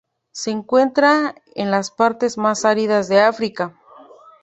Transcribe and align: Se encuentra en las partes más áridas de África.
Se 0.31 0.49
encuentra 0.49 1.35
en 1.53 1.69
las 1.69 1.91
partes 1.91 2.35
más 2.35 2.65
áridas 2.65 3.07
de 3.07 3.21
África. 3.21 3.77